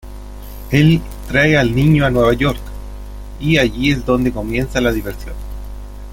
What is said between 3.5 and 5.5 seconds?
allí es donde comienza la diversión.